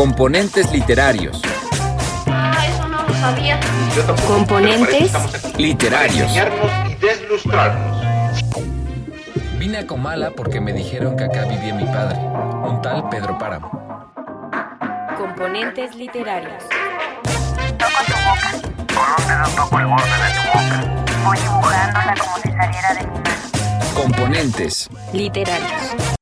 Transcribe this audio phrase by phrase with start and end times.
[0.00, 1.42] Componentes literarios.
[2.26, 3.60] Ah, eso no lo sabía.
[3.94, 5.12] Yo tampoco, Componentes
[5.58, 6.32] literarios.
[6.88, 8.02] y deslustrarnos.
[9.58, 13.70] Vine a Comala porque me dijeron que acá vivía mi padre, un tal Pedro Páramo.
[15.18, 16.62] Componentes literarios.
[17.76, 18.52] Toco tu boca.
[18.94, 21.04] Con un dedo toco el borde de tu boca.
[21.26, 23.94] Voy dibujándola como si saliera de mi mano.
[23.94, 24.88] Componentes.
[25.12, 26.16] Literarios.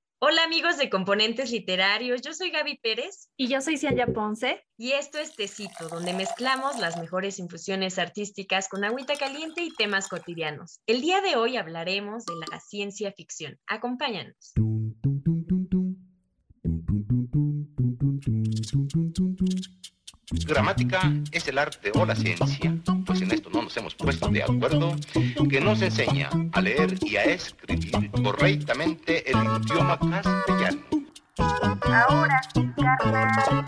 [0.59, 4.65] Amigos de Componentes Literarios, yo soy Gaby Pérez Y yo soy Cianya Ponce.
[4.77, 10.09] y esto es Tecito, donde mezclamos las mejores infusiones artísticas con agüita caliente y temas
[10.09, 10.81] cotidianos.
[10.89, 13.57] El día de hoy hablaremos de la ciencia ficción.
[13.69, 14.53] Acompáñanos.
[20.45, 24.97] Gramática es el arte o la ciencia, pues en esto nos hemos puesto de acuerdo,
[25.51, 30.81] que nos enseña a leer y a escribir correctamente el idioma castellano.
[31.83, 32.41] Ahora,
[32.77, 33.67] carnal, manos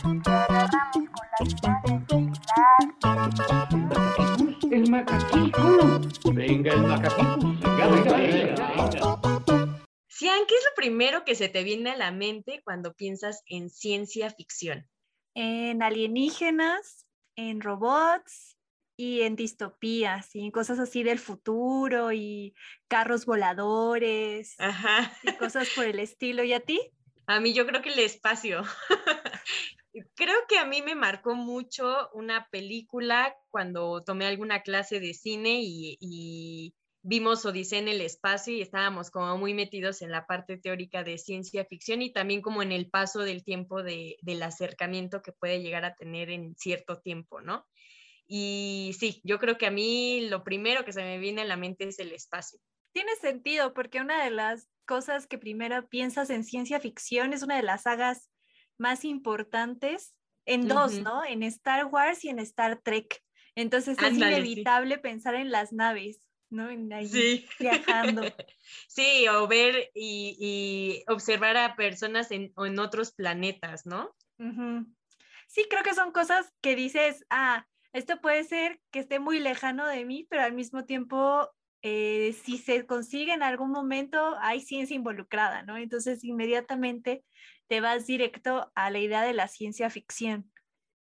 [4.71, 6.01] y El macaquito.
[6.33, 7.39] Venga, el macaquito.
[7.61, 8.55] Venga, venga, venga.
[10.09, 13.69] Cian, ¿qué es lo primero que se te viene a la mente cuando piensas en
[13.69, 14.89] ciencia ficción?
[15.35, 17.05] En alienígenas,
[17.37, 18.57] en robots
[19.01, 22.55] y en distopías y en cosas así del futuro y
[22.87, 25.11] carros voladores Ajá.
[25.23, 26.45] y cosas por el estilo.
[26.45, 26.79] ¿Y a ti?
[27.27, 28.63] A mí yo creo que el espacio.
[30.15, 35.63] creo que a mí me marcó mucho una película cuando tomé alguna clase de cine
[35.63, 40.59] y, y vimos Odisea en el espacio y estábamos como muy metidos en la parte
[40.59, 45.23] teórica de ciencia ficción y también como en el paso del tiempo de, del acercamiento
[45.23, 47.67] que puede llegar a tener en cierto tiempo, ¿no?
[48.33, 51.57] Y sí, yo creo que a mí lo primero que se me viene a la
[51.57, 52.61] mente es el espacio.
[52.93, 57.57] Tiene sentido porque una de las cosas que primero piensas en ciencia ficción es una
[57.57, 58.31] de las sagas
[58.79, 60.15] más importantes
[60.47, 61.03] en dos, Ujú.
[61.03, 61.25] ¿no?
[61.25, 63.21] En Star Wars y en Star Trek.
[63.57, 64.43] Entonces es Ándale, sí.
[64.45, 66.71] inevitable pensar en las naves, ¿no?
[66.71, 67.49] En ahí Sí.
[67.59, 68.23] viajando.
[68.89, 74.15] Sí, o ver y, y observar a personas en, en otros planetas, ¿no?
[74.39, 74.87] Ujú.
[75.49, 79.87] Sí, creo que son cosas que dices, ah, esto puede ser que esté muy lejano
[79.87, 81.49] de mí, pero al mismo tiempo,
[81.83, 85.77] eh, si se consigue en algún momento, hay ciencia involucrada, ¿no?
[85.77, 87.25] Entonces, inmediatamente
[87.69, 90.51] te vas directo a la idea de la ciencia ficción.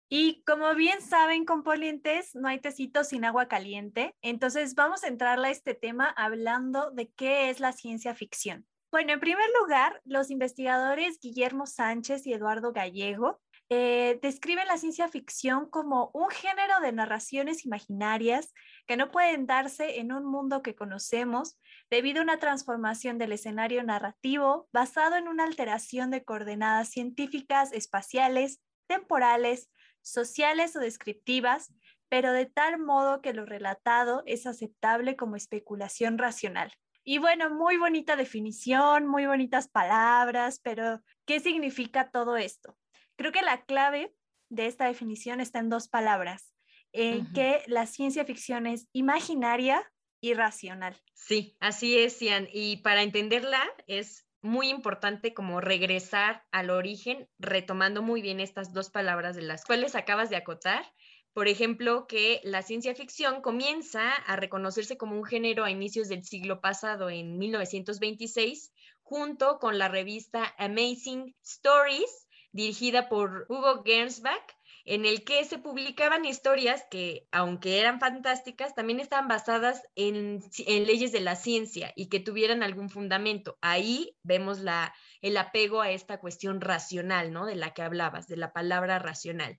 [0.10, 4.16] Y como bien saben, componentes, no hay tecito sin agua caliente.
[4.22, 8.68] Entonces, vamos a entrarle a este tema hablando de qué es la ciencia ficción.
[8.92, 13.42] Bueno, en primer lugar, los investigadores Guillermo Sánchez y Eduardo Gallego
[13.76, 18.54] eh, describen la ciencia ficción como un género de narraciones imaginarias
[18.86, 21.58] que no pueden darse en un mundo que conocemos
[21.90, 28.62] debido a una transformación del escenario narrativo basado en una alteración de coordenadas científicas, espaciales,
[28.86, 29.72] temporales,
[30.04, 31.74] sociales o descriptivas,
[32.10, 36.72] pero de tal modo que lo relatado es aceptable como especulación racional.
[37.04, 42.78] Y bueno, muy bonita definición, muy bonitas palabras, pero ¿qué significa todo esto?
[43.16, 44.16] Creo que la clave
[44.50, 46.54] de esta definición está en dos palabras,
[46.92, 47.34] en Ujú.
[47.34, 49.92] que la ciencia ficción es imaginaria
[50.22, 50.96] y racional.
[51.14, 52.48] Sí, así es, Ian.
[52.52, 58.90] Y para entenderla es muy importante como regresar al origen, retomando muy bien estas dos
[58.90, 60.86] palabras de las cuales acabas de acotar.
[61.34, 66.24] Por ejemplo, que la ciencia ficción comienza a reconocerse como un género a inicios del
[66.24, 68.72] siglo pasado, en 1926,
[69.02, 74.56] junto con la revista Amazing Stories, dirigida por Hugo Gernsback,
[74.86, 80.86] en el que se publicaban historias que, aunque eran fantásticas, también estaban basadas en, en
[80.86, 83.58] leyes de la ciencia y que tuvieran algún fundamento.
[83.62, 87.46] Ahí vemos la, el apego a esta cuestión racional, ¿no?
[87.46, 89.58] De la que hablabas, de la palabra racional.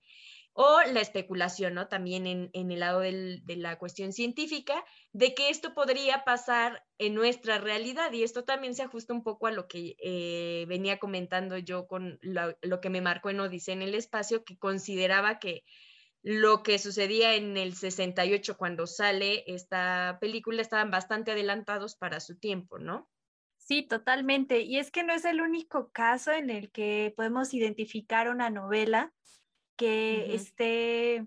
[0.56, 1.88] O la especulación, ¿no?
[1.88, 7.14] También en, el lado del- de la cuestión científica, de que esto podría pasar en
[7.14, 8.12] nuestra realidad.
[8.12, 12.18] Y esto también se ajusta un poco a lo que eh, venía comentando yo con
[12.22, 15.64] lo, lo que me marcó en Odisea en el espacio, que consideraba que
[16.22, 22.38] lo que sucedía en el 68 cuando sale esta película estaban bastante adelantados para su
[22.38, 23.10] tiempo, ¿no?
[23.58, 24.60] Sí, totalmente.
[24.60, 29.12] Y es que no es el único caso en el que podemos identificar una novela
[29.76, 30.36] que Ujú.
[30.36, 31.26] esté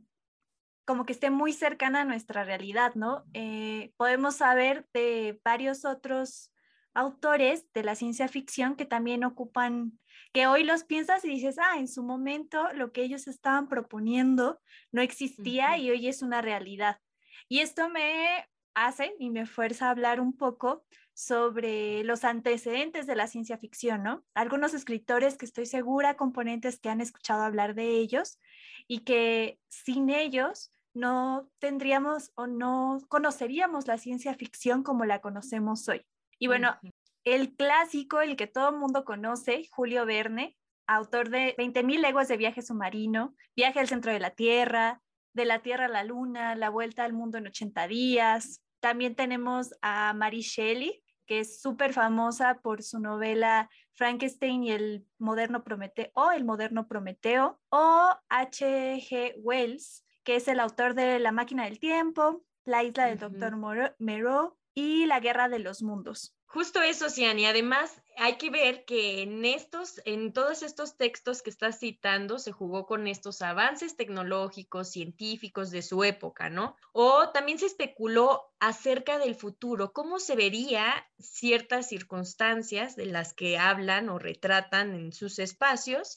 [0.86, 3.26] como que esté muy cercana a nuestra realidad, ¿no?
[3.34, 6.54] Eh, podemos saber de varios otros
[6.94, 10.00] autores de la ciencia ficción que también ocupan,
[10.32, 14.62] que hoy los piensas y dices, ah, en su momento lo que ellos estaban proponiendo
[14.94, 17.02] no existía y hoy es una realidad.
[17.50, 20.86] Y esto me hace y me fuerza a hablar un poco
[21.18, 24.24] sobre los antecedentes de la ciencia ficción, ¿no?
[24.36, 28.40] Algunos escritores que estoy segura, componentes que han escuchado hablar de ellos
[28.88, 35.90] y que sin ellos no tendríamos o no conoceríamos la ciencia ficción como la conocemos
[35.90, 36.06] hoy.
[36.38, 36.78] Y bueno,
[37.24, 40.56] el clásico, el que todo el mundo conoce, Julio Verne,
[40.86, 45.02] autor de 20.000 leguas de viaje submarino, Viaje al centro de la Tierra,
[45.34, 48.62] De la Tierra a la Luna, La vuelta al mundo en 80 días.
[48.80, 55.06] También tenemos a Mary Shelley, que es súper famosa por su novela Frankenstein y el
[55.18, 59.36] moderno Prometeo, o el moderno Prometeo, o H.G.
[59.44, 64.58] Wells, que es el autor de La máquina del tiempo, La isla del doctor Moreau
[64.74, 66.37] y La guerra de los mundos.
[66.50, 71.42] Justo eso, Cian, y además hay que ver que en estos, en todos estos textos
[71.42, 76.78] que estás citando, se jugó con estos avances tecnológicos, científicos de su época, ¿no?
[76.94, 83.58] O también se especuló acerca del futuro, cómo se vería ciertas circunstancias de las que
[83.58, 86.16] hablan o retratan en sus espacios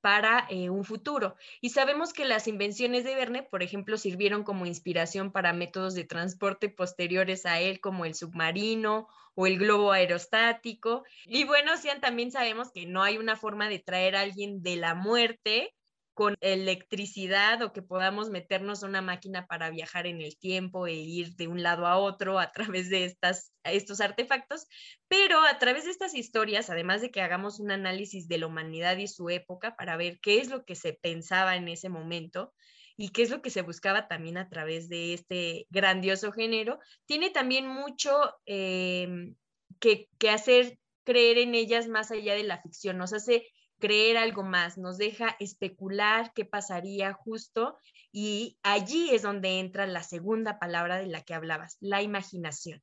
[0.00, 1.36] para eh, un futuro.
[1.60, 6.04] Y sabemos que las invenciones de Verne, por ejemplo, sirvieron como inspiración para métodos de
[6.04, 11.04] transporte posteriores a él, como el submarino o el globo aerostático.
[11.26, 14.94] Y bueno, también sabemos que no hay una forma de traer a alguien de la
[14.94, 15.74] muerte
[16.14, 21.36] con electricidad o que podamos meternos una máquina para viajar en el tiempo e ir
[21.36, 24.66] de un lado a otro a través de estas, estos artefactos,
[25.08, 28.96] pero a través de estas historias, además de que hagamos un análisis de la humanidad
[28.98, 32.52] y su época para ver qué es lo que se pensaba en ese momento
[32.96, 37.30] y qué es lo que se buscaba también a través de este grandioso género, tiene
[37.30, 38.12] también mucho
[38.44, 39.36] em,
[39.78, 43.46] que, que hacer creer en ellas más allá de la ficción, nos hace
[43.80, 47.78] creer algo más, nos deja especular qué pasaría justo
[48.12, 52.82] y allí es donde entra la segunda palabra de la que hablabas, la imaginación.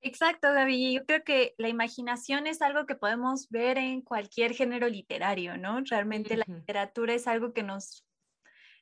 [0.00, 0.94] Exacto, Gaby.
[0.94, 5.80] Yo creo que la imaginación es algo que podemos ver en cualquier género literario, ¿no?
[5.80, 8.06] Realmente la literatura es algo que nos,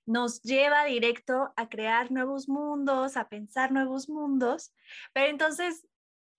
[0.04, 4.74] nos lleva directo a crear nuevos mundos, a pensar nuevos mundos.
[5.14, 5.86] Pero entonces,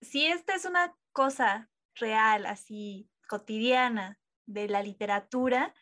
[0.00, 4.16] si esta es una cosa real, así cotidiana,
[4.48, 5.74] de la literatura.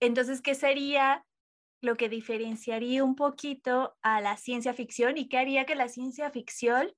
[0.00, 1.24] Entonces, ¿qué sería
[1.80, 6.30] lo que diferenciaría un poquito a la ciencia ficción y qué haría que la ciencia
[6.30, 6.92] ficción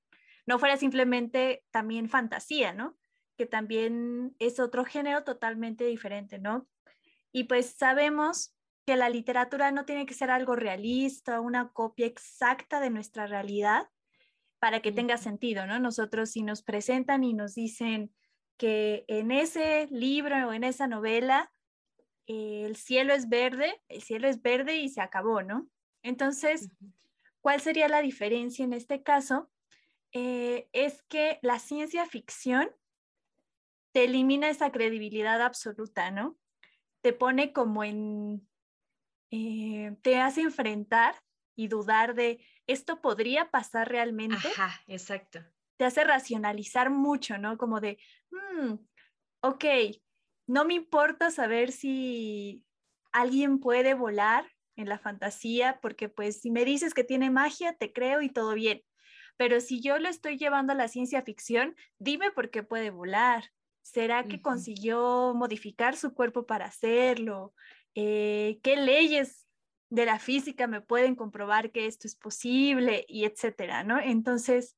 [0.47, 2.97] no fuera simplemente también fantasía, ¿no?
[3.37, 6.67] Que también es otro género totalmente diferente, ¿no?
[7.31, 8.55] Y pues sabemos
[8.85, 13.87] que la literatura no tiene que ser algo realista, una copia exacta de nuestra realidad
[14.59, 15.79] para que tenga sentido, ¿no?
[15.79, 18.11] Nosotros si nos presentan y nos dicen,
[18.59, 21.51] que en ese libro o en esa novela
[22.27, 25.67] el cielo es verde, el cielo es verde y se acabó, ¿no?
[26.03, 26.69] Entonces,
[27.41, 29.49] ¿cuál sería la diferencia en este caso?
[30.11, 32.69] Eh, es que la ciencia ficción
[33.93, 36.37] te elimina esa credibilidad absoluta, ¿no?
[37.01, 38.47] Te pone como en,
[39.31, 41.15] eh, te hace enfrentar
[41.55, 44.49] y dudar de, ¿esto podría pasar realmente?
[44.49, 45.39] Ajá, exacto
[45.79, 47.57] te hace racionalizar mucho, ¿no?
[47.57, 47.99] Como de,
[48.31, 48.73] hmm,
[49.41, 49.65] ok,
[50.45, 52.65] no me importa saber si
[53.13, 54.45] alguien puede volar
[54.75, 58.55] en la fantasía, porque pues si me dices que tiene magia, te creo y todo
[58.55, 58.83] bien.
[59.37, 63.45] Pero si yo lo estoy llevando a la ciencia ficción, dime por qué puede volar.
[63.81, 67.53] ¿Será que consiguió modificar su cuerpo para hacerlo?
[67.95, 69.47] Eh, ¿Qué leyes
[69.89, 73.05] de la física me pueden comprobar que esto es posible?
[73.07, 73.97] Y etcétera, ¿no?
[73.97, 74.75] Entonces,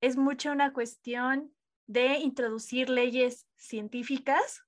[0.00, 1.52] es mucho una cuestión
[1.86, 4.62] de introducir leyes científicas,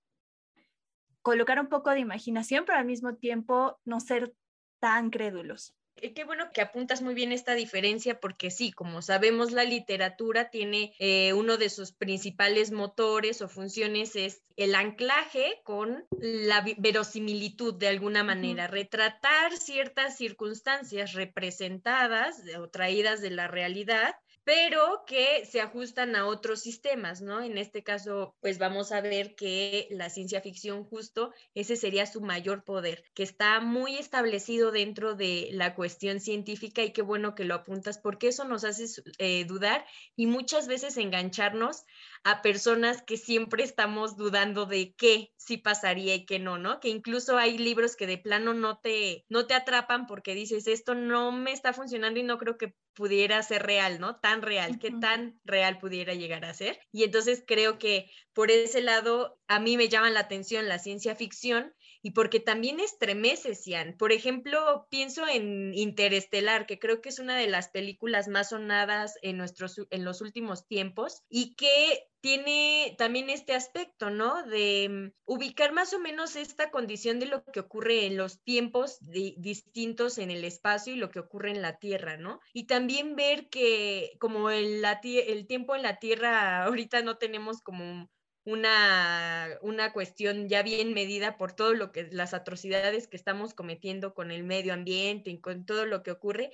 [1.23, 4.35] colocar un poco de imaginación, pero al mismo tiempo no ser
[4.81, 5.75] tan crédulos.
[5.97, 10.95] Qué bueno que apuntas muy bien esta diferencia porque sí, como sabemos, la literatura tiene
[10.99, 17.89] eh, uno de sus principales motores o funciones es el anclaje con la verosimilitud de
[17.89, 24.15] alguna manera, retratar ciertas circunstancias representadas o traídas de la realidad
[24.51, 27.41] pero que se ajustan a otros sistemas, ¿no?
[27.41, 32.21] En este caso, pues vamos a ver que la ciencia ficción justo, ese sería su
[32.21, 37.45] mayor poder, que está muy establecido dentro de la cuestión científica y qué bueno que
[37.45, 38.87] lo apuntas, porque eso nos hace
[39.19, 41.85] eh, dudar y muchas veces engancharnos
[42.23, 46.79] a personas que siempre estamos dudando de qué sí pasaría y qué no, ¿no?
[46.79, 50.95] Que incluso hay libros que de plano no te, no te atrapan porque dices, esto
[50.95, 54.17] no me está funcionando y no creo que pudiera ser real, ¿no?
[54.21, 56.79] Tan real, qué tan real pudiera llegar a ser.
[56.93, 61.15] Y entonces creo que por ese lado a mí me llama la atención la ciencia
[61.15, 63.97] ficción y porque también estremece, Cian.
[63.99, 69.19] Por ejemplo, pienso en Interestelar, que creo que es una de las películas más sonadas
[69.23, 74.43] en, nuestros, en los últimos tiempos y que tiene también este aspecto, ¿no?
[74.45, 78.99] De mm, ubicar más o menos esta condición de lo que ocurre en los tiempos
[79.01, 82.41] distintos en el espacio y lo que ocurre en la Tierra, ¿no?
[82.53, 88.11] Y también ver que como el, el tiempo en la Tierra ahorita no tenemos como
[88.51, 94.15] una, una cuestión ya bien medida por todo lo que las atrocidades que estamos cometiendo
[94.15, 96.51] con el medio ambiente y con todo lo que ocurre,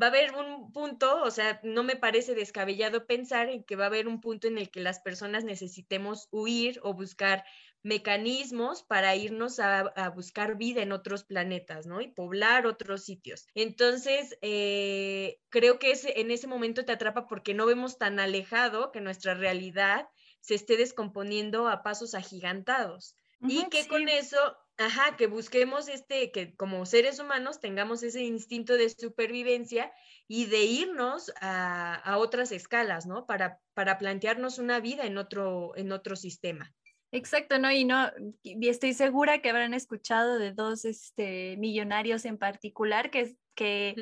[0.00, 3.84] va a haber un punto, o sea, no me parece descabellado pensar en que va
[3.84, 7.44] a haber un punto en el que las personas necesitemos huir o buscar
[7.82, 12.00] mecanismos para irnos a, buscar vida en otros planetas, ¿no?
[12.00, 13.46] Y poblar otros sitios.
[13.54, 18.92] Entonces, eh, creo que ese, en ese momento te atrapa porque no vemos tan alejado
[18.92, 20.08] que nuestra realidad
[20.40, 23.16] se esté descomponiendo a pasos agigantados.
[23.42, 24.38] y que con eso,
[24.76, 29.90] ajá, que busquemos este, que como seres humanos tengamos ese instinto de supervivencia
[30.28, 33.26] y de irnos a, otras escalas, ¿no?
[33.26, 36.74] Para, para plantearnos una vida en otro, en otro sistema.
[37.12, 37.70] Exacto, ¿no?
[37.72, 38.08] Y no,
[38.42, 43.94] y estoy segura que habrán escuchado de dos este, millonarios en particular que, que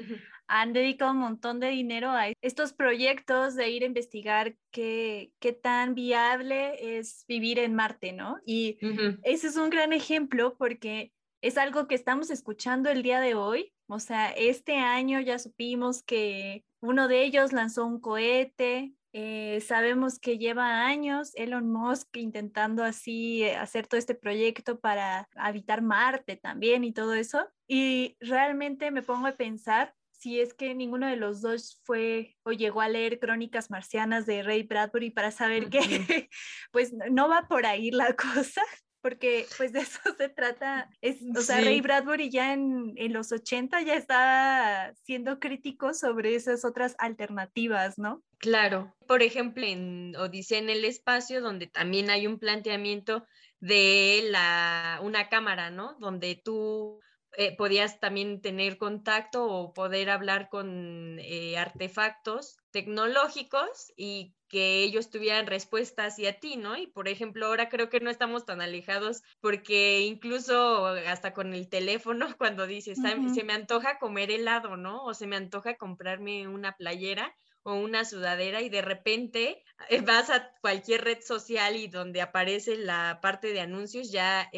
[0.47, 5.53] han dedicado un montón de dinero a estos proyectos de ir a investigar qué, qué
[5.53, 8.38] tan viable es vivir en Marte, ¿no?
[8.47, 8.79] Y
[9.25, 11.12] ese es un gran ejemplo porque
[11.43, 13.73] es algo que estamos escuchando el día de hoy.
[13.88, 18.93] O sea, este año ya supimos que uno de ellos lanzó un cohete.
[19.12, 25.29] Eh, sabemos que lleva años Elon Musk intentando así eh, hacer todo este proyecto para
[25.35, 27.49] habitar Marte también y todo eso.
[27.67, 32.53] Y realmente me pongo a pensar si es que ninguno de los dos fue o
[32.53, 35.79] llegó a leer Crónicas Marcianas de Ray Bradbury para saber que
[36.73, 38.62] pues no va por ahí la cosa,
[39.00, 40.91] porque pues de eso se trata.
[41.00, 46.35] Es, o sea, Ray Bradbury ya en, en, los 80 ya está siendo crítico sobre
[46.35, 48.23] esas otras alternativas, ¿no?
[48.38, 53.26] Claro, por ejemplo, en Odisea en el espacio, donde también hay un planteamiento
[53.59, 55.97] de la, una cámara, ¿no?
[55.99, 57.00] Donde tú
[57.37, 65.11] eh, podías también tener contacto o poder hablar con eh, artefactos tecnológicos y que ellos
[65.11, 66.76] tuvieran respuesta hacia ti, ¿no?
[66.76, 71.68] Y por ejemplo, ahora creo que no estamos tan alejados porque incluso hasta con el
[71.68, 73.00] teléfono, cuando dices,
[73.35, 75.04] se me antoja comer helado, ¿no?
[75.04, 77.35] O se me antoja comprarme una playera
[77.69, 82.77] o una sudadera y de repente eh, vas a cualquier red social y donde aparece
[82.77, 84.51] la parte de anuncios ya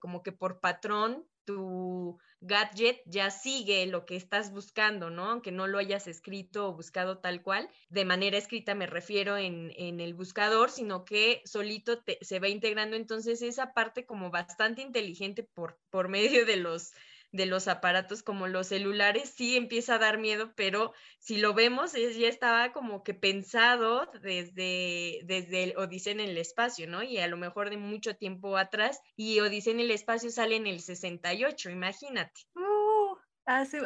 [0.00, 5.30] como que por patrón tu gadget ya sigue lo que estás buscando, ¿no?
[5.30, 7.68] Aunque no lo hayas escrito o buscado tal cual.
[7.88, 13.40] De manera escrita me refiero en, el buscador, sino que solito se va integrando entonces
[13.42, 16.92] esa parte como bastante inteligente por, por medio de los
[17.34, 21.92] de los aparatos como los celulares sí empieza a dar miedo, pero si lo vemos,
[21.92, 27.02] ya estaba como que pensado desde, desde el Odisea en el espacio, ¿no?
[27.02, 30.68] Y a lo mejor de mucho tiempo atrás, y Odisea en el espacio sale en
[30.68, 32.42] el 68, imagínate.
[32.54, 33.16] Uh,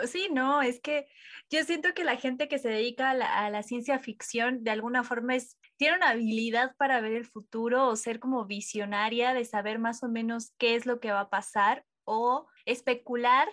[0.07, 1.07] sí, no, es que
[1.49, 4.73] yo siento que la gente que se dedica a la, a la ciencia ficción de
[4.73, 9.47] alguna forma es, tiene una habilidad para ver el futuro o ser como visionaria de
[9.47, 13.49] saber más o menos qué es lo que va a pasar o especular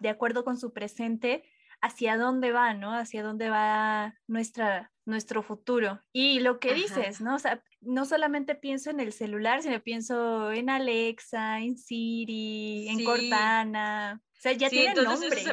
[0.00, 1.42] de acuerdo con su presente
[1.80, 2.94] hacia dónde va, ¿no?
[2.94, 6.00] Hacia dónde va nuestra, nuestro futuro.
[6.12, 7.36] Y lo que dices, ¿no?
[7.36, 13.04] O sea, no solamente pienso en el celular, sino pienso en Alexa, en Siri, en
[13.04, 14.22] Cortana.
[14.40, 15.44] O sea, ya tienen nombre.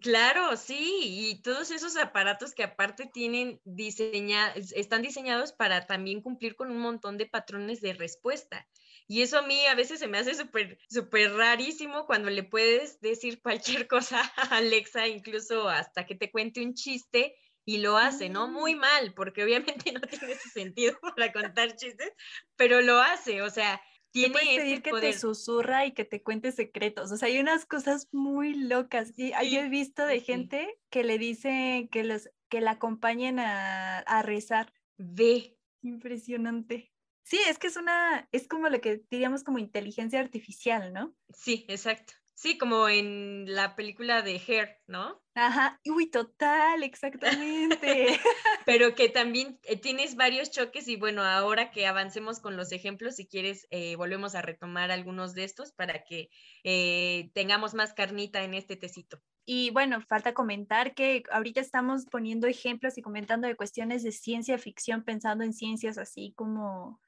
[0.00, 6.56] claro, sí, y todos esos aparatos que aparte tienen diseñados, están diseñados para también cumplir
[6.56, 8.66] con un montón de patrones de respuesta.
[9.06, 13.00] Y eso a mí a veces se me hace súper, súper rarísimo cuando le puedes
[13.00, 18.28] decir cualquier cosa a Alexa, incluso hasta que te cuente un chiste y lo hace,
[18.28, 18.48] ¿no?
[18.48, 18.78] Muy mm.
[18.78, 22.12] mal, porque obviamente no tiene ese sentido para contar chistes,
[22.56, 23.80] pero lo hace, o sea,
[24.10, 27.66] tiene ese pedir que te susurra y que te cuente secretos, o sea, hay unas
[27.66, 29.10] cosas muy locas.
[29.16, 33.98] Y sí, he visto de gente que le dice que los que la acompañen a,
[33.98, 34.72] a rezar.
[34.96, 35.58] Ve.
[35.82, 36.93] Impresionante.
[37.24, 41.16] Sí, es que es una, es como lo que diríamos como inteligencia artificial, ¿no?
[41.30, 42.12] Sí, exacto.
[42.34, 45.22] Sí, como en la película de Hair, ¿no?
[45.34, 48.08] Ajá, uy, total, exactamente.
[48.66, 53.16] Pero que también eh, tienes varios choques y bueno, ahora que avancemos con los ejemplos,
[53.16, 56.28] si quieres, eh, volvemos a retomar algunos de estos para que
[56.64, 59.22] eh, tengamos más carnita en este tecito.
[59.46, 64.58] Y bueno, falta comentar que ahorita estamos poniendo ejemplos y comentando de cuestiones de ciencia
[64.58, 67.00] ficción, pensando en ciencias así como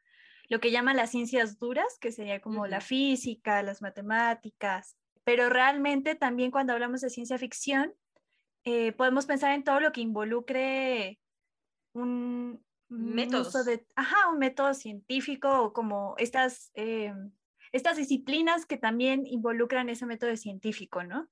[0.49, 6.15] lo que llaman las ciencias duras, que sería como la física, las matemáticas, pero realmente
[6.15, 7.93] también cuando hablamos de ciencia ficción,
[8.65, 11.21] eh, podemos pensar en todo lo que involucre
[11.93, 17.13] un, de, ajá, un método científico o como estas, eh,
[17.73, 21.29] estas disciplinas que también involucran ese método científico, ¿no?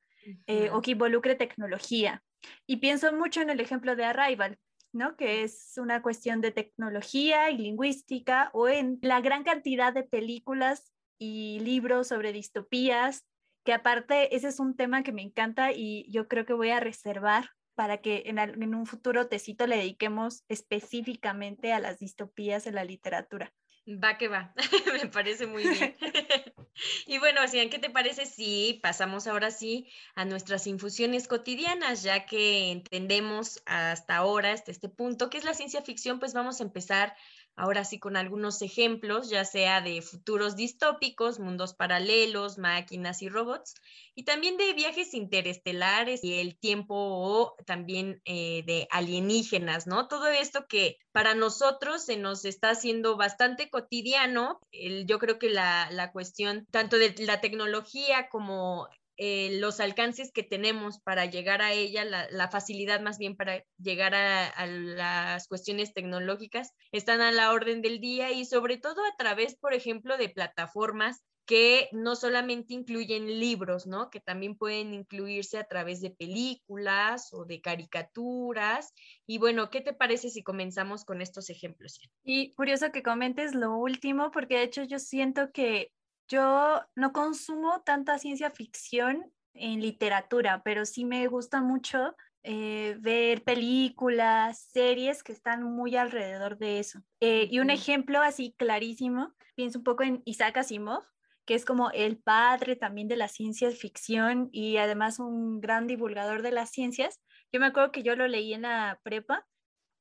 [0.47, 2.23] Eh, o que involucre tecnología.
[2.66, 4.59] Y pienso mucho en el ejemplo de Arrival,
[4.94, 5.16] ¿no?
[5.16, 10.92] Que es una cuestión de tecnología y lingüística, o en la gran cantidad de películas
[11.18, 13.24] y libros sobre distopías,
[13.64, 16.80] que aparte ese es un tema que me encanta y yo creo que voy a
[16.80, 22.76] reservar para que en, en un futuro tecito le dediquemos específicamente a las distopías en
[22.76, 23.52] la literatura.
[23.86, 24.54] Va que va,
[24.94, 25.94] me parece muy bien.
[27.06, 32.02] y bueno, Ocean, ¿qué te parece si pasamos ahora sí a nuestras infusiones cotidianas?
[32.02, 36.60] Ya que entendemos hasta ahora, hasta este punto, qué es la ciencia ficción, pues vamos
[36.60, 37.14] a empezar
[37.56, 43.75] ahora sí con algunos ejemplos, ya sea de futuros distópicos, mundos paralelos, máquinas y robots,
[44.14, 50.08] y también de viajes interestelares y el tiempo o también eh, de alienígenas, ¿no?
[50.08, 54.61] Todo esto que para nosotros se nos está haciendo bastante cotidiano.
[55.06, 60.42] Yo creo que la, la cuestión tanto de la tecnología como eh, los alcances que
[60.42, 65.92] tenemos para llegar a ella, la, facilidad más bien para llegar a, a las cuestiones
[65.92, 70.28] tecnológicas, están a la orden del día y sobre todo a través, por ejemplo, de
[70.28, 74.11] plataformas que no solamente incluyen libros, ¿no?
[74.11, 78.92] Que también pueden incluirse a través de películas o de caricaturas.
[79.26, 82.00] Y bueno, ¿qué te parece si comenzamos con estos ejemplos?
[82.23, 85.92] Y curioso que comentes lo último, porque de hecho yo siento que
[86.28, 93.42] yo no consumo tanta ciencia ficción en literatura, pero sí me gusta mucho eh, ver
[93.42, 97.00] películas, series que están muy alrededor de eso.
[97.20, 101.02] Eh, y un ejemplo así clarísimo, pienso un poco en Isaac Asimov,
[101.46, 106.42] que es como el padre también de la ciencia ficción y además un gran divulgador
[106.42, 107.20] de las ciencias.
[107.52, 109.46] Yo me acuerdo que yo lo leí en la prepa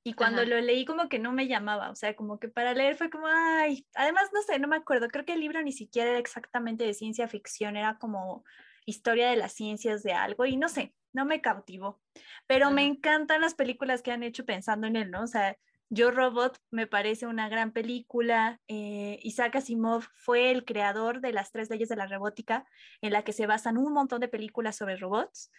[0.03, 0.49] y cuando Ajá.
[0.49, 3.27] lo leí como que no me llamaba, o sea, como que para leer fue como,
[3.27, 6.83] ay, además no sé, no me acuerdo, creo que el libro ni siquiera era exactamente
[6.83, 8.43] de ciencia ficción, era como
[8.85, 12.01] historia de las ciencias de algo y no sé, no me cautivó,
[12.47, 15.23] pero me encantan las películas que han hecho pensando en él, ¿no?
[15.23, 15.57] O sea,
[15.89, 18.59] Yo Robot me parece una gran película.
[18.67, 22.65] eh, Isaac Asimov fue el creador de las tres leyes de la robótica,
[23.01, 25.51] en la que se basan un montón de películas sobre robots,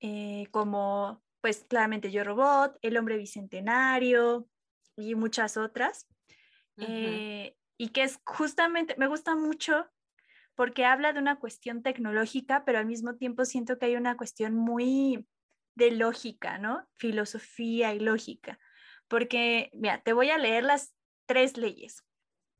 [0.00, 4.48] eh, como pues claramente Yo Robot, El hombre bicentenario
[4.96, 6.08] y muchas otras.
[6.78, 9.90] Eh, y que es justamente, me gusta mucho
[10.54, 14.54] porque habla de una cuestión tecnológica, pero al mismo tiempo siento que hay una cuestión
[14.54, 15.26] muy
[15.74, 16.88] de lógica, ¿no?
[16.94, 18.58] Filosofía y lógica.
[19.08, 20.94] Porque, mira, te voy a leer las
[21.26, 22.04] tres leyes.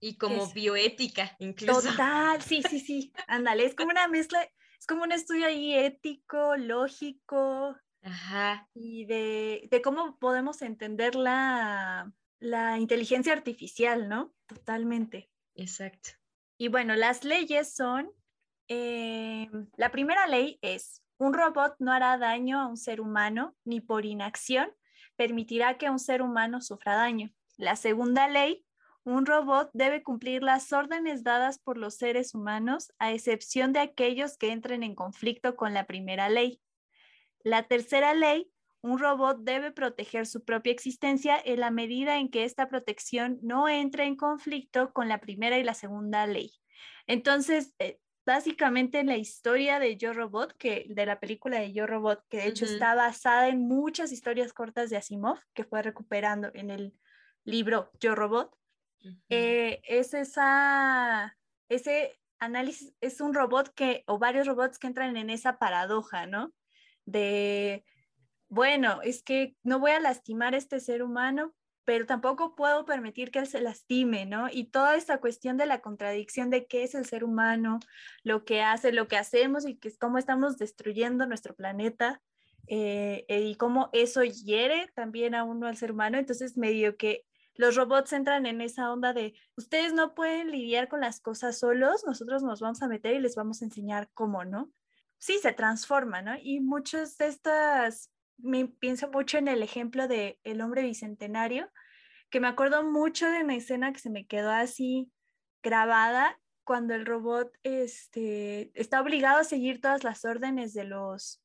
[0.00, 1.88] Y como es- bioética, incluso.
[1.88, 4.42] Total, sí, sí, sí, ándale, es como una mezcla,
[4.78, 8.68] es como un estudio ahí ético, lógico Ajá.
[8.74, 14.34] y de, de cómo podemos entender la, la inteligencia artificial, ¿no?
[14.46, 15.30] Totalmente.
[15.54, 16.10] Exacto.
[16.58, 18.10] Y bueno, las leyes son,
[18.68, 23.80] eh, la primera ley es, un robot no hará daño a un ser humano ni
[23.80, 24.72] por inacción
[25.16, 27.30] permitirá que un ser humano sufra daño.
[27.56, 28.64] La segunda ley,
[29.04, 34.36] un robot debe cumplir las órdenes dadas por los seres humanos a excepción de aquellos
[34.36, 36.60] que entren en conflicto con la primera ley.
[37.44, 38.50] La tercera ley,
[38.82, 43.68] un robot debe proteger su propia existencia en la medida en que esta protección no
[43.68, 46.52] entre en conflicto con la primera y la segunda ley.
[47.06, 52.24] Entonces, eh, básicamente la historia de Yo Robot, que de la película de Yo Robot,
[52.28, 56.70] que de hecho está basada en muchas historias cortas de Asimov, que fue recuperando en
[56.70, 56.94] el
[57.44, 58.56] libro Yo Robot,
[59.28, 61.36] eh, es esa,
[61.68, 66.52] ese análisis, es un robot que, o varios robots que entran en esa paradoja, ¿no?
[67.04, 67.84] De,
[68.48, 73.30] bueno, es que no voy a lastimar a este ser humano, pero tampoco puedo permitir
[73.30, 74.48] que él se lastime, ¿no?
[74.50, 77.80] Y toda esta cuestión de la contradicción de qué es el ser humano,
[78.22, 82.22] lo que hace, lo que hacemos y que es cómo estamos destruyendo nuestro planeta
[82.68, 86.18] eh, eh, y cómo eso hiere también a uno al ser humano.
[86.18, 91.00] Entonces, medio que los robots entran en esa onda de ustedes no pueden lidiar con
[91.00, 94.70] las cosas solos, nosotros nos vamos a meter y les vamos a enseñar cómo, ¿no?
[95.22, 96.34] Sí, se transforma, ¿no?
[96.42, 101.70] Y muchas de estas, me pienso mucho en el ejemplo de El hombre bicentenario,
[102.28, 105.12] que me acuerdo mucho de una escena que se me quedó así
[105.62, 111.40] grabada cuando el robot este, está obligado a seguir todas las órdenes de los,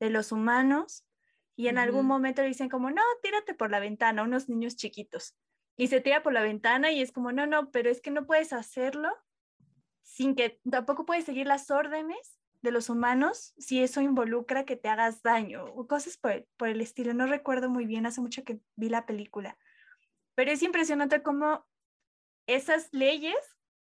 [0.00, 1.06] de los humanos
[1.54, 5.36] y en algún momento le dicen como, no, tírate por la ventana, unos niños chiquitos.
[5.76, 8.26] y se tira por la ventana y es como, no, no, pero es que no
[8.26, 9.10] puedes hacerlo
[10.02, 14.88] sin que tampoco puedes seguir las órdenes de los humanos si eso involucra que te
[14.88, 17.12] hagas daño o cosas por, por el estilo.
[17.12, 19.58] No recuerdo muy bien, hace mucho que vi la película,
[20.34, 21.66] pero es impresionante cómo
[22.46, 23.36] esas leyes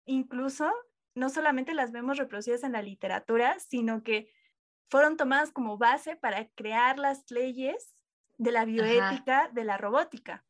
[0.06, 0.70] incluso
[1.14, 4.32] no solamente las vemos reproducidas en la literatura, sino que
[4.88, 7.94] fueron tomadas como base para crear las leyes
[8.38, 10.44] de la bioética de la robótica.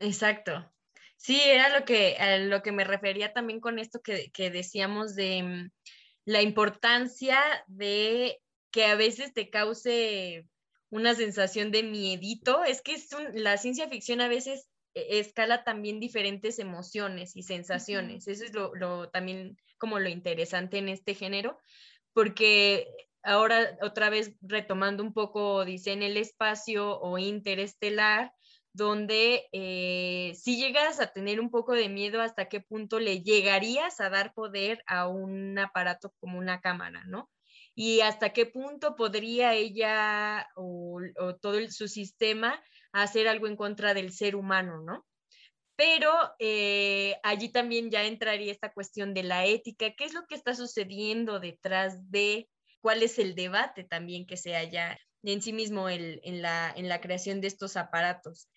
[0.00, 0.72] Exacto.
[1.16, 5.14] Sí, era lo que, a lo que me refería también con esto que, que decíamos
[5.14, 5.70] de mm,
[6.30, 8.40] la importancia de
[8.70, 10.46] que a veces te cause
[10.88, 12.62] una sensación de miedito.
[12.62, 18.28] Es que es la ciencia ficción a veces e, escala también diferentes emociones y sensaciones.
[18.28, 21.58] Eso es lo, lo, también como lo interesante en este género,
[22.12, 22.86] porque
[23.24, 28.32] ahora otra vez retomando un poco, dice en el espacio o interestelar,
[28.72, 34.00] donde eh, si llegas a tener un poco de miedo, hasta qué punto le llegarías
[34.00, 37.30] a dar poder a un aparato como una cámara, ¿no?
[37.74, 41.00] Y hasta qué punto podría ella o,
[41.40, 45.06] todo su sistema hacer algo en contra del ser humano, ¿no?
[45.76, 50.34] Pero eh, allí también ya entraría esta cuestión de la ética, qué es lo que
[50.34, 52.48] está sucediendo detrás de,
[52.82, 56.88] cuál es el debate también que se haya en sí mismo el, en, la, en
[56.88, 58.48] la creación de estos aparatos.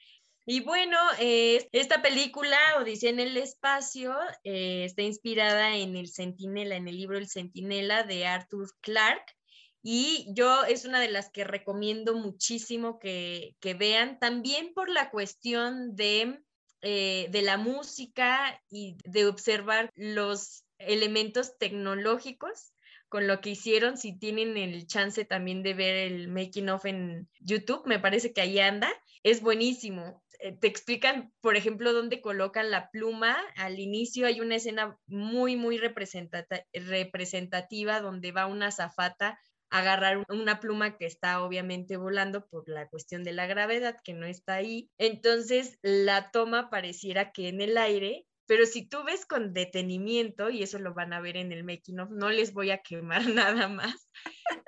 [0.46, 6.90] Y bueno, esta película, Odisea en el Espacio, eh, está inspirada en El Centinela, en
[6.90, 9.34] el libro El Centinela de Arthur Clarke.
[9.82, 15.12] Y yo es una de las que recomiendo muchísimo que, que vean, también por la
[15.12, 16.42] cuestión de,
[16.82, 22.74] eh, de la música y de observar los elementos tecnológicos
[23.08, 27.30] con lo que hicieron, si tienen el chance también de ver el making of en
[27.40, 30.23] YouTube, me parece que ahí anda, es buenísimo.
[30.44, 33.38] Eh, te explican, por ejemplo, dónde colocan la pluma.
[33.56, 40.60] Al inicio hay una escena muy, muy representativa donde va una zafata a agarrar una
[40.60, 44.90] pluma que está obviamente volando por la cuestión de la gravedad, que no está ahí.
[44.98, 50.64] Entonces la toma pareciera que en el aire pero si tú ves con detenimiento, y
[50.64, 53.70] eso lo van a ver en el making of, no les voy a quemar nada
[53.70, 54.10] más,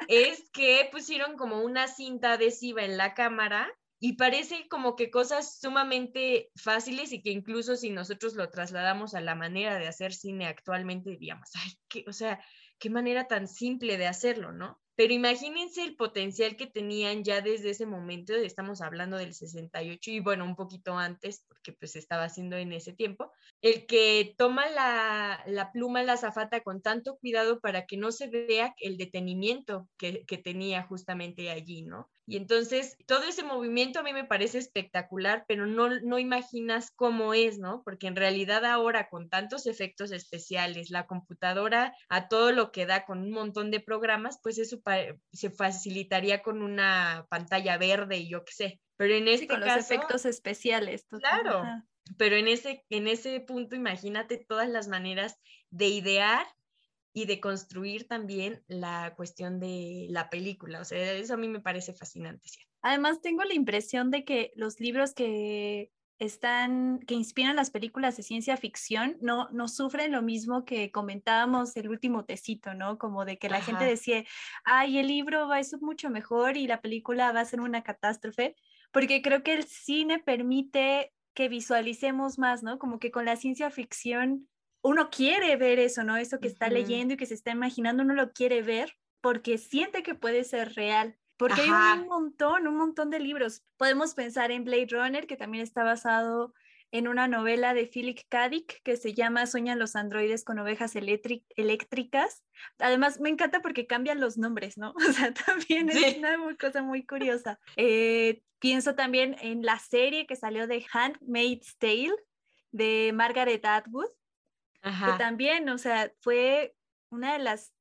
[0.08, 3.70] es que pusieron como una cinta adhesiva en la cámara
[4.06, 9.20] y parece como que cosas sumamente fáciles y que incluso si nosotros lo trasladamos a
[9.20, 12.40] la manera de hacer cine actualmente diríamos, ay, qué, o sea,
[12.78, 14.80] qué manera tan simple de hacerlo, ¿no?
[14.96, 20.20] Pero imagínense el potencial que tenían ya desde ese momento, estamos hablando del 68 y
[20.20, 25.44] bueno, un poquito antes, porque pues estaba haciendo en ese tiempo, el que toma la,
[25.48, 30.26] la pluma, la zafata con tanto cuidado para que no se vea el detenimiento que,
[30.28, 32.12] que tenía justamente allí, ¿no?
[32.28, 37.34] Y entonces todo ese movimiento a mí me parece espectacular, pero no, no imaginas cómo
[37.34, 37.84] es, ¿no?
[37.84, 43.06] Porque en realidad ahora con tantos efectos especiales, la computadora a todo lo que da
[43.06, 44.78] con un montón de programas, pues eso
[45.32, 48.82] se facilitaría con una pantalla verde y yo qué sé.
[48.98, 51.06] Pero en este con caso, los efectos especiales.
[51.10, 51.64] Claro,
[52.18, 55.36] pero en ese, en ese punto imagínate todas las maneras
[55.70, 56.46] de idear
[57.16, 60.82] y de construir también la cuestión de la película.
[60.82, 62.50] O sea, eso a mí me parece fascinante.
[62.50, 62.60] ¿sí?
[62.82, 68.24] Además, tengo la impresión de que los libros que están, que inspiran las películas de
[68.24, 72.98] ciencia ficción, no, no sufren lo mismo que comentábamos el último tecito, ¿no?
[72.98, 73.68] Como de que la Ajá.
[73.68, 74.26] gente decía,
[74.66, 77.82] ay, el libro va a ser mucho mejor y la película va a ser una
[77.82, 78.58] catástrofe,
[78.92, 82.78] porque creo que el cine permite que visualicemos más, ¿no?
[82.78, 84.50] Como que con la ciencia ficción
[84.86, 86.16] uno quiere ver eso, ¿no?
[86.16, 86.74] Eso que está uh -huh.
[86.74, 90.76] leyendo y que se está imaginando, uno lo quiere ver porque siente que puede ser
[90.76, 91.18] real.
[91.38, 91.94] Porque Ajá.
[91.94, 93.64] hay un montón, un montón de libros.
[93.78, 96.54] Podemos pensar en Blade Runner, que también está basado
[96.92, 98.50] en una novela de Philip K.
[98.50, 102.44] Dick que se llama Sueñan los androides con ovejas eléctricas.
[102.78, 104.94] Además, me encanta porque cambian los nombres, ¿no?
[105.10, 106.06] O sea, también sí.
[106.06, 107.60] es una cosa muy curiosa.
[107.76, 112.16] Eh, pienso también en la serie que salió de Handmaid's Tale
[112.72, 114.12] de Margaret Atwood,
[114.86, 115.14] Ajá.
[115.14, 116.76] que también, o sea, fue
[117.10, 117.74] una de las...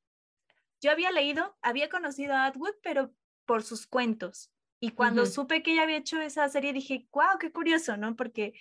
[0.80, 3.14] Yo había leído, había conocido a Atwood, pero
[3.46, 4.50] por sus cuentos.
[4.80, 5.30] Y cuando uh -huh.
[5.30, 8.16] supe que ella había hecho esa serie, dije, wow, qué curioso, ¿no?
[8.16, 8.54] Porque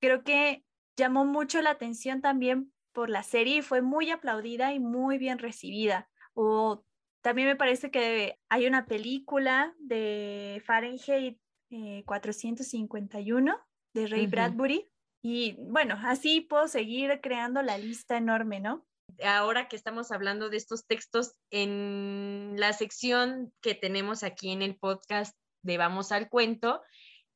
[0.00, 0.64] creo que
[0.96, 5.38] llamó mucho la atención también por la serie y fue muy aplaudida y muy bien
[5.38, 6.08] recibida.
[6.34, 6.84] O
[7.20, 11.38] también me parece que hay una película de Fahrenheit
[11.70, 13.58] eh, 451
[13.92, 14.30] de Ray uh -huh.
[14.30, 14.88] Bradbury
[15.22, 18.86] y bueno, así puedo seguir creando la lista enorme, ¿no?
[19.24, 24.76] Ahora que estamos hablando de estos textos, en la sección que tenemos aquí en el
[24.76, 26.82] podcast de Vamos al Cuento,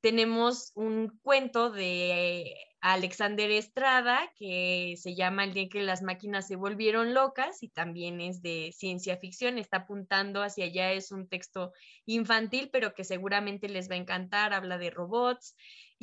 [0.01, 6.57] tenemos un cuento de Alexander Estrada, que se llama El día que las máquinas se
[6.57, 11.73] volvieron locas y también es de ciencia ficción, está apuntando hacia allá, es un texto
[12.05, 15.55] infantil, pero que seguramente les va a encantar, habla de robots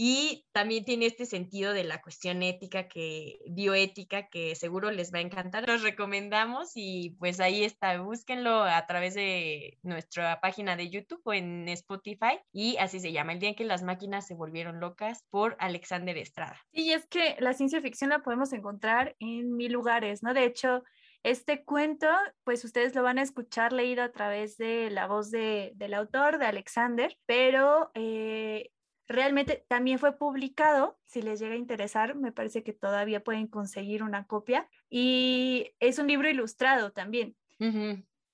[0.01, 5.17] y también tiene este sentido de la cuestión ética, que bioética, que seguro les va
[5.17, 5.67] a encantar.
[5.67, 11.33] Los recomendamos y pues ahí está, búsquenlo a través de nuestra página de YouTube o
[11.33, 15.25] en Spotify y así se llama, El día en que las máquinas se volvieron locas
[15.29, 16.57] por Alexander Estrada.
[16.71, 20.33] Y es que la ciencia ficción la podemos encontrar en mil lugares, ¿no?
[20.33, 20.81] De hecho,
[21.23, 22.07] este cuento,
[22.45, 26.37] pues ustedes lo van a escuchar leído a través de la voz de, del autor,
[26.37, 28.71] de Alexander, pero eh,
[29.09, 34.03] Realmente también fue publicado, si les llega a interesar, me parece que todavía pueden conseguir
[34.03, 34.69] una copia.
[34.87, 37.35] Y es un libro ilustrado también.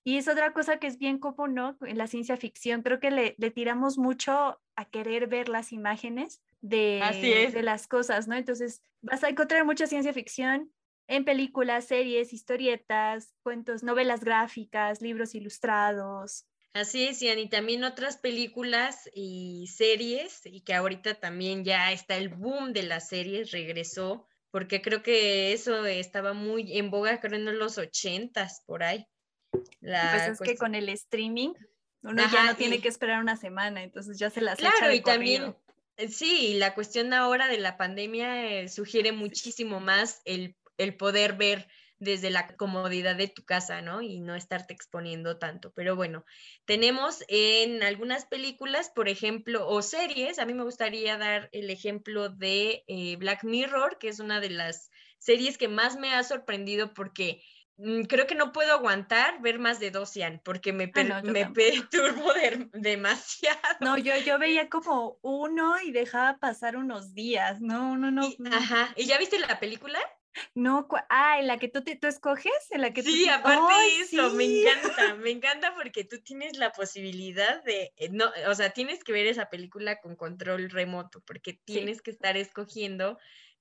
[0.04, 1.78] Y es otra cosa que es bien como, ¿no?
[1.82, 7.02] En la ciencia ficción, creo que le, tiramos mucho a querer ver las imágenes de,
[7.54, 8.36] de las cosas, ¿no?
[8.36, 10.74] Entonces vas a encontrar mucha ciencia ficción
[11.08, 19.10] en películas, series, historietas, cuentos, novelas gráficas, libros ilustrados, Así es, y también otras películas
[19.14, 24.82] y series, y que ahorita también ya está el boom de las series, regresó, porque
[24.82, 29.08] creo que eso estaba muy en boga, creo en los ochentas, por ahí.
[29.80, 31.54] La pues es que con el streaming
[32.04, 35.56] uno ya no tiene que esperar una semana, entonces ya se las Claro, y también,
[35.96, 41.38] eh, sí, la cuestión ahora de la pandemia eh, sugiere muchísimo más el, el poder
[41.38, 44.02] ver desde la comodidad de tu casa, ¿no?
[44.02, 45.72] Y no estarte exponiendo tanto.
[45.74, 46.26] Pero bueno,
[46.66, 52.30] tenemos en algunas películas, por ejemplo, o series, a mí me gustaría dar el ejemplo
[52.30, 56.94] de eh, Black Mirror, que es una de las series que más me ha sorprendido
[56.94, 57.42] porque
[57.78, 61.46] mm, creo que no puedo aguantar ver más de dos Ian, porque me, ah, me
[61.54, 62.32] perturbo
[62.74, 63.60] demasiado.
[63.80, 68.30] No, yo, yo veía como uno y dejaba pasar unos días, no, no, no.
[68.52, 70.00] Ajá, ¿y ya viste la película?
[70.54, 74.00] No, ah, en la que tú, te, tú escoges, en la que sí, aparte de
[74.02, 78.72] eso, me encanta, me encanta porque tú tienes la posibilidad de, eh, no, o sea,
[78.72, 83.18] tienes que ver esa película con control remoto, porque tienes que estar escogiendo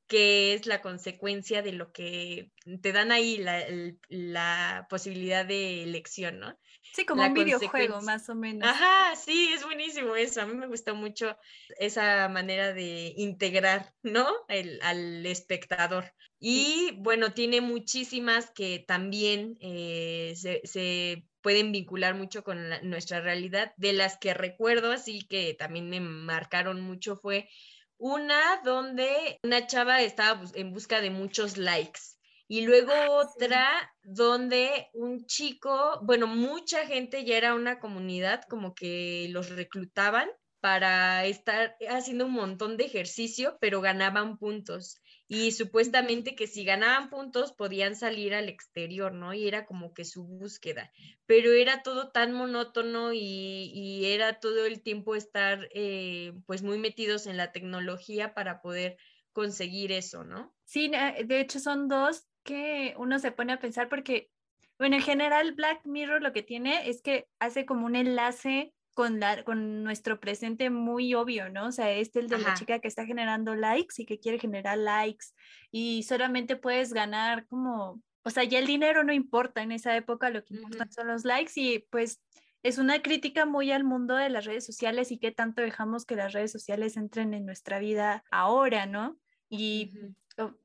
[0.06, 2.50] qué es la consecuencia de lo que
[2.82, 3.64] te dan ahí la,
[4.08, 6.58] la posibilidad de elección, ¿no?
[6.92, 8.68] Sí, como un videojuego, más o menos.
[8.68, 10.42] Ajá, sí, es buenísimo eso.
[10.42, 11.36] A mí me gusta mucho
[11.78, 14.28] esa manera de integrar, ¿no?
[14.48, 16.12] El, al espectador.
[16.38, 23.72] Y bueno, tiene muchísimas que también eh, se, pueden vincular mucho con nuestra realidad.
[23.76, 27.48] De las que recuerdo, así que también me marcaron mucho, fue
[27.96, 32.00] una donde una chava estaba en busca de muchos likes
[32.46, 38.74] y luego ah, otra donde un chico, bueno, mucha gente ya era una comunidad como
[38.74, 40.28] que los reclutaban
[40.60, 45.00] para estar haciendo un montón de ejercicio, pero ganaban puntos.
[45.26, 49.32] Y supuestamente que si ganaban puntos podían salir al exterior, ¿no?
[49.32, 50.92] Y era como que su búsqueda.
[51.26, 57.26] Pero era todo tan monótono y, era todo el tiempo estar eh, pues muy metidos
[57.26, 58.98] en la tecnología para poder
[59.32, 60.54] conseguir eso, ¿no?
[60.64, 64.30] Sí, de hecho son dos que uno se pone a pensar porque,
[64.78, 69.20] bueno, en general Black Mirror lo que tiene es que hace como un enlace con,
[69.20, 71.66] la, con nuestro presente muy obvio, ¿no?
[71.66, 74.78] O sea, este el de la chica que está generando likes y que quiere generar
[74.78, 75.26] likes
[75.70, 80.30] y solamente puedes ganar como, o sea, ya el dinero no importa en esa época,
[80.30, 82.22] lo que importan son los likes y pues
[82.62, 86.16] es una crítica muy al mundo de las redes sociales y qué tanto dejamos que
[86.16, 89.18] las redes sociales entren en nuestra vida ahora, ¿no?
[89.50, 89.92] Y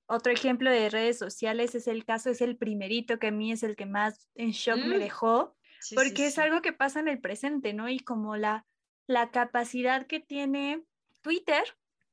[0.07, 3.63] otro ejemplo de redes sociales es el caso, es el primerito que a mí es
[3.63, 5.01] el que más en shock me mm.
[5.95, 7.89] Porque es algo que pasa en el presente, ¿no?
[7.89, 8.65] Y como la,
[9.07, 10.83] la capacidad que tiene
[11.21, 11.63] Twitter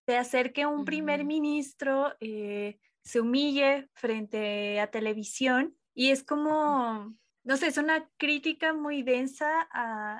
[0.06, 7.16] de hacer que un primer ministro eh, se humille frente a televisión y es como
[7.46, 9.60] no sé, es una crítica muy densa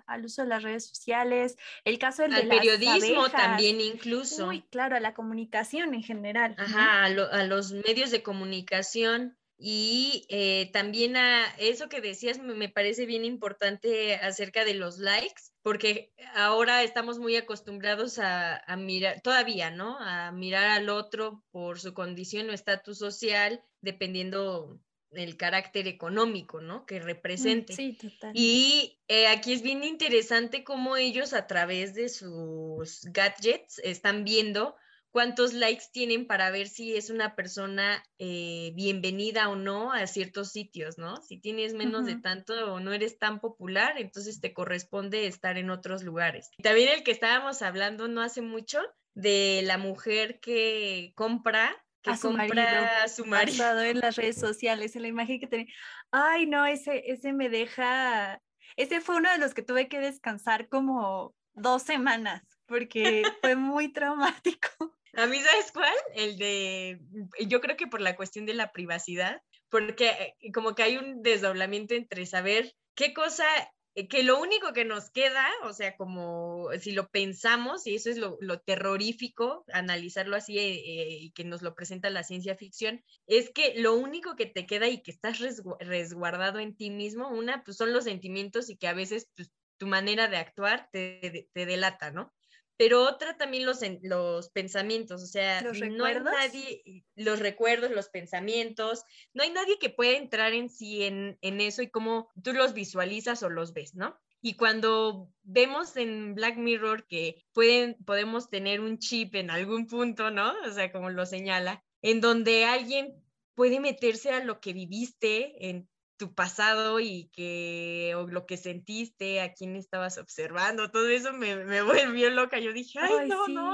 [0.07, 4.47] al uso de las redes sociales, el caso del Al periodismo también incluso.
[4.47, 6.55] Muy claro, a la comunicación en general.
[6.57, 13.07] Ajá, a, los medios de comunicación y eh, también a eso que decías me, parece
[13.07, 19.71] bien importante acerca de los likes, porque ahora estamos muy acostumbrados a, a mirar, todavía,
[19.71, 19.99] ¿no?
[19.99, 24.79] A mirar al otro por su condición o estatus social, dependiendo
[25.13, 26.85] el carácter económico, ¿no?
[26.87, 27.73] Que mm, represente.
[27.73, 28.33] Sí, total.
[28.35, 34.77] Y eh, aquí es bien interesante cómo ellos a través de sus gadgets están viendo
[35.17, 40.53] cuántos likes tienen para ver si es una persona eh, bienvenida o no a ciertos
[40.53, 41.23] sitios, ¿no?
[41.23, 45.71] Si tienes menos de tanto o no eres tan popular, entonces te corresponde estar en
[45.71, 46.51] otros lugares.
[46.59, 48.79] Y también el que estábamos hablando no hace mucho
[49.15, 53.81] de la mujer que compra que A su compra marido, a su marido.
[53.81, 55.73] en las redes sociales, en la imagen que tenía.
[56.11, 58.43] Ay, no, ese, ese me deja.
[58.77, 63.91] Ese fue uno de los que tuve que descansar como dos semanas, porque fue muy
[63.91, 64.96] traumático.
[65.17, 65.95] A mí, ¿sabes cuál?
[66.15, 67.01] El de,
[67.49, 71.23] yo creo que por la cuestión de la privacidad, porque eh, como que hay un
[71.23, 73.47] desdoblamiento entre saber qué cosa,
[73.95, 78.11] eh, que lo único que nos queda, o sea, como si lo pensamos, y eso
[78.11, 82.55] es lo, lo terrorífico, analizarlo así eh, eh, y que nos lo presenta la ciencia
[82.57, 86.91] ficción, es que lo único que te queda y que estás resgu- resguardado en ti
[86.91, 90.89] mismo, una, pues son los sentimientos y que a veces pues, tu manera de actuar
[90.93, 92.36] te, te delata, ¿no?
[92.77, 96.33] Pero otra también los, los pensamientos, o sea, ¿Los no hay recuerdos?
[96.33, 101.61] nadie, los recuerdos, los pensamientos, no hay nadie que pueda entrar en sí en, en
[101.61, 104.19] eso y cómo tú los visualizas o los ves, ¿no?
[104.43, 110.31] Y cuando vemos en Black Mirror que pueden, podemos tener un chip en algún punto,
[110.31, 110.53] ¿no?
[110.67, 113.15] O sea, como lo señala, en donde alguien
[113.55, 119.41] puede meterse a lo que viviste en tu pasado y que o lo que sentiste,
[119.41, 122.59] a quién estabas observando, todo eso me, me volvió loca.
[122.59, 123.73] Yo dije, ay, Ay, no, no,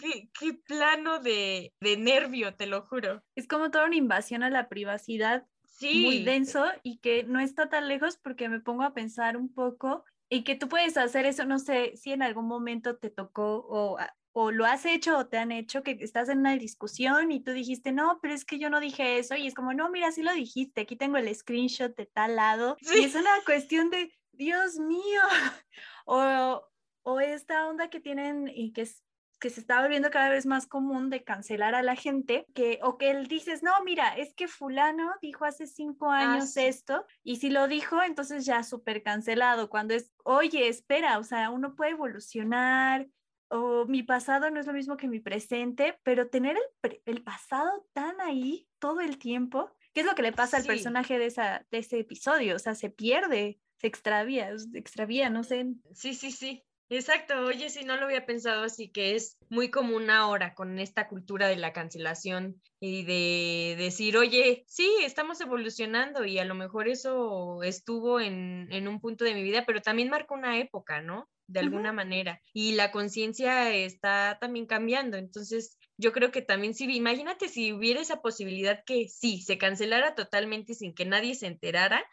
[0.00, 3.22] qué, qué plano de, de nervio, te lo juro.
[3.34, 7.68] Es como toda una invasión a la privacidad Sí, muy denso y que no está
[7.68, 11.44] tan lejos porque me pongo a pensar un poco y que tú puedes hacer eso,
[11.44, 15.26] no sé si en algún momento te tocó o, a- o lo has hecho o
[15.26, 18.58] te han hecho que estás en una discusión y tú dijiste, no, pero es que
[18.58, 21.32] yo no dije eso y es como, no, mira, sí lo dijiste, aquí tengo el
[21.34, 23.00] screenshot de tal lado Sí.
[23.00, 25.22] y es una cuestión de, Dios mío,
[26.04, 26.62] o,
[27.04, 29.04] o esta onda que tienen y que es
[29.40, 32.96] que se está volviendo cada vez más común de cancelar a la gente, que, o
[32.96, 36.62] que él dices, no, mira, es que fulano dijo hace cinco años sí.
[36.62, 41.50] esto, y si lo dijo, entonces ya súper cancelado, cuando es, oye, espera, o sea,
[41.50, 43.06] uno puede evolucionar,
[43.54, 47.86] o mi pasado no es lo mismo que mi presente, pero tener el, el pasado
[47.92, 51.64] tan ahí todo el tiempo, ¿qué es lo que le pasa al personaje de, esa,
[51.70, 52.56] de ese episodio?
[52.56, 56.64] O sea, se pierde, se extravía, se extravía, no sé, sí, sí, sí.
[56.90, 61.08] Exacto, oye, sí, no lo había pensado así, que es muy común ahora con esta
[61.08, 66.88] cultura de la cancelación y de decir, oye, sí, estamos evolucionando y a lo mejor
[66.88, 71.28] eso estuvo en, en un punto de mi vida, pero también marca una época, ¿no?
[71.46, 72.40] De alguna manera.
[72.52, 75.16] Y la conciencia está también cambiando.
[75.16, 80.14] Entonces, yo creo que también, sí, imagínate si hubiera esa posibilidad que sí, se cancelara
[80.14, 82.04] totalmente sin que nadie se enterara,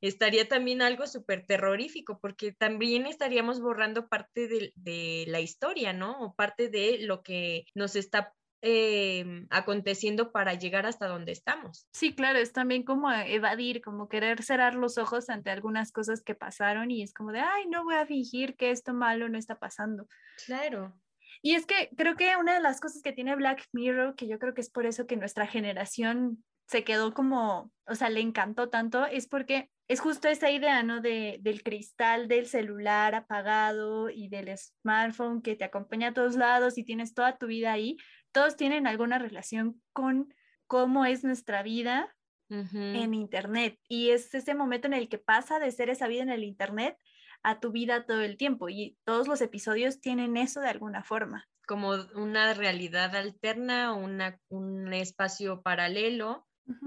[0.00, 6.20] estaría también algo súper terrorífico, porque también estaríamos borrando parte de, de la historia, ¿no?
[6.20, 11.86] O parte de lo que nos está eh, aconteciendo para llegar hasta donde estamos.
[11.92, 16.34] Sí, claro, es también como evadir, como querer cerrar los ojos ante algunas cosas que
[16.34, 19.58] pasaron y es como de, ay, no voy a fingir que esto malo no está
[19.58, 20.06] pasando.
[20.46, 20.94] Claro.
[21.42, 24.38] Y es que creo que una de las cosas que tiene Black Mirror, que yo
[24.38, 28.68] creo que es por eso que nuestra generación se quedó como, o sea, le encantó
[28.68, 31.00] tanto, es porque es justo esa idea, ¿no?
[31.00, 36.78] De, del cristal del celular apagado y del smartphone que te acompaña a todos lados
[36.78, 37.96] y tienes toda tu vida ahí.
[38.32, 40.32] Todos tienen alguna relación con
[40.66, 42.14] cómo es nuestra vida
[42.50, 43.78] en Internet.
[43.88, 46.96] Y es ese momento en el que pasa de ser esa vida en el Internet
[47.42, 48.68] a tu vida todo el tiempo.
[48.68, 51.48] Y todos los episodios tienen eso de alguna forma.
[51.66, 56.46] Como una realidad alterna, una, un espacio paralelo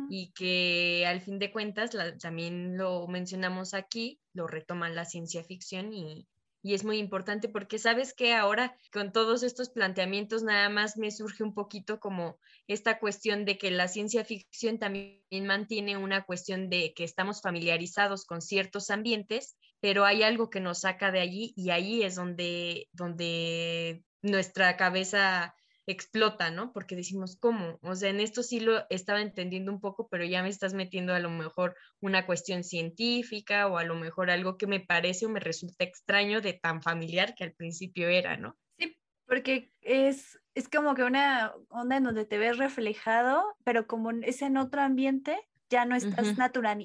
[0.09, 5.43] y que al fin de cuentas, la- también lo mencionamos aquí, lo retoma la ciencia
[5.43, 6.27] ficción y,
[6.63, 11.11] y es muy importante porque sabes que ahora con todos estos planteamientos nada más me
[11.11, 16.69] surge un poquito como esta cuestión de que la ciencia ficción también mantiene una cuestión
[16.69, 21.53] de que estamos familiarizados con ciertos ambientes, pero hay algo que nos saca de allí
[21.57, 25.53] y ahí es donde, donde nuestra cabeza
[25.85, 26.71] explota, ¿no?
[26.71, 27.79] Porque decimos, ¿cómo?
[27.81, 31.13] O sea, en esto sí lo estaba entendiendo un poco, pero ya me estás metiendo
[31.13, 35.29] a lo mejor una cuestión científica o a lo mejor algo que me parece o
[35.29, 38.57] me resulta extraño de tan familiar que al principio era, ¿no?
[38.77, 44.11] Sí, porque es, es como que una onda en donde te ves reflejado, pero como
[44.11, 45.37] es en otro ambiente,
[45.73, 46.37] ya no estás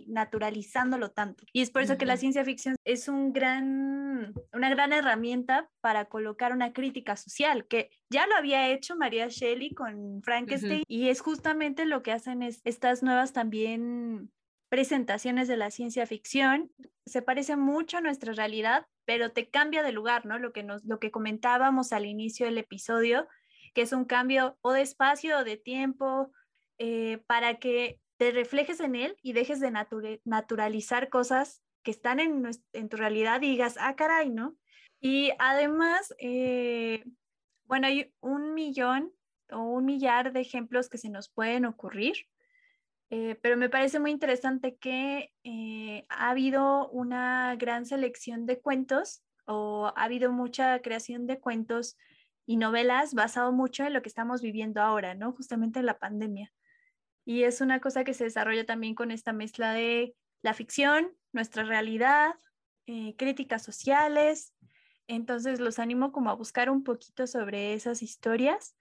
[0.07, 1.45] naturalizándolo tanto.
[1.53, 6.07] Y es por eso que la ciencia ficción es un gran, una gran herramienta para
[6.07, 11.21] colocar una crítica social, que ya lo había hecho María Shelley con Frankenstein, y es
[11.21, 14.31] justamente lo que hacen es, estas nuevas también
[14.71, 16.71] presentaciones de la ciencia ficción.
[17.05, 20.39] Se parece mucho a nuestra realidad, pero te cambia de lugar, ¿no?
[20.39, 23.29] Lo que, nos, lo que comentábamos al inicio del episodio,
[23.75, 26.33] que es un cambio o de espacio o de tiempo,
[26.79, 29.73] eh, para que te reflejes en él y dejes de
[30.25, 34.57] naturalizar cosas que están en, en tu realidad y digas, ah, caray, ¿no?
[35.01, 37.05] Y además, eh,
[37.67, 39.13] Bueno, hay un millón
[39.51, 42.17] o un millar de ejemplos que se nos pueden ocurrir,
[43.11, 49.23] eh, pero me parece muy interesante que eh, ha habido una gran selección de cuentos
[49.47, 51.97] o ha habido mucha creación de cuentos
[52.47, 55.33] y novelas basado mucho en lo que estamos viviendo ahora, ¿no?
[55.33, 56.53] Justamente en la pandemia.
[57.29, 61.63] Y es una cosa que se desarrolla también con esta mezcla de la ficción, nuestra
[61.63, 62.35] realidad,
[62.87, 64.55] eh, críticas sociales.
[65.09, 68.75] Entonces los animo como a buscar un poquito sobre esas historias.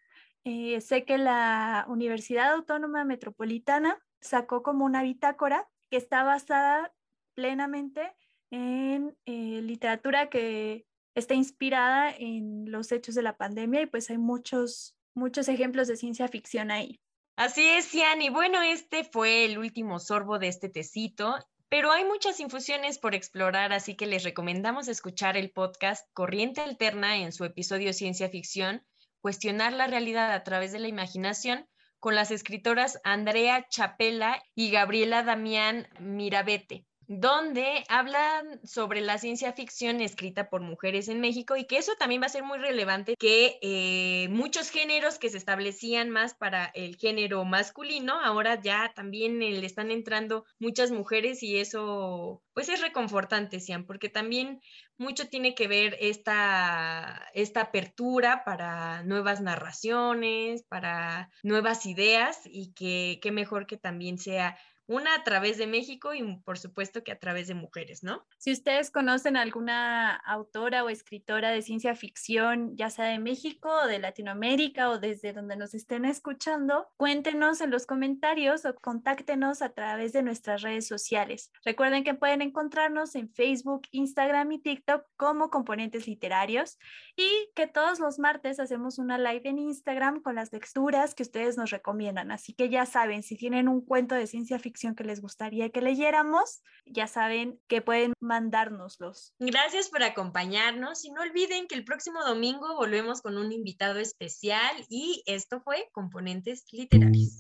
[0.46, 6.94] Eh, sé que la Universidad Autónoma Metropolitana sacó como una bitácora que está basada
[7.34, 8.16] plenamente
[8.50, 10.86] en eh, literatura que
[11.16, 15.98] está inspirada en los hechos de la pandemia y pues hay muchos, muchos ejemplos de
[15.98, 17.02] ciencia ficción ahí.
[17.38, 18.20] Así es, Cian.
[18.24, 21.38] Y bueno, este fue el último sorbo de este tecito.
[21.70, 27.18] Pero hay muchas infusiones por explorar, así que les recomendamos escuchar el podcast Corriente Alterna
[27.18, 28.84] en su episodio Ciencia Ficción,
[29.22, 31.70] cuestionar la realidad a través de la imaginación,
[32.00, 40.02] con las escritoras Andrea Chapela y Gabriela Damián Mirabete donde hablan sobre la ciencia ficción
[40.02, 43.58] escrita por mujeres en México y que eso también va a ser muy relevante, que
[43.62, 49.66] eh, muchos géneros que se establecían más para el género masculino, ahora ya también le
[49.66, 54.62] están entrando muchas mujeres y eso pues es reconfortante, Sian, porque también
[54.98, 63.20] mucho tiene que ver esta, esta apertura para nuevas narraciones, para nuevas ideas y que
[63.22, 67.20] qué mejor que también sea una a través de México y por supuesto que a
[67.20, 68.26] través de mujeres, ¿no?
[68.38, 73.88] Si ustedes conocen alguna autora o escritora de ciencia ficción, ya sea de México o
[73.88, 79.70] de Latinoamérica o desde donde nos estén escuchando, cuéntenos en los comentarios o contáctenos a
[79.70, 81.52] través de nuestras redes sociales.
[81.64, 86.78] Recuerden que pueden encontrarnos en Facebook, Instagram y TikTok como componentes literarios
[87.16, 91.58] y que todos los martes hacemos una live en Instagram con las lecturas que ustedes
[91.58, 92.32] nos recomiendan.
[92.32, 95.82] Así que ya saben, si tienen un cuento de ciencia ficción, que les gustaría que
[95.82, 99.34] leyéramos, ya saben que pueden mandárnoslos.
[99.40, 104.76] Gracias por acompañarnos y no olviden que el próximo domingo volvemos con un invitado especial
[104.90, 107.38] y esto fue Componentes Literarios.